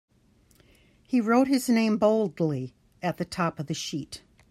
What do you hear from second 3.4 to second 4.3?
of the sheet.